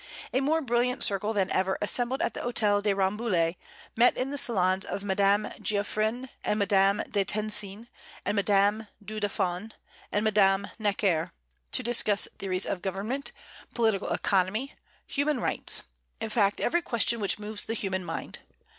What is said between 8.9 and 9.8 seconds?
du Deffand